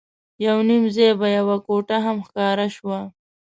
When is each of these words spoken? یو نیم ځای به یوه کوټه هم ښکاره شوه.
یو 0.45 0.57
نیم 0.69 0.83
ځای 0.95 1.11
به 1.19 1.27
یوه 1.37 1.55
کوټه 1.65 1.97
هم 2.05 2.17
ښکاره 2.25 2.67
شوه. 2.75 2.99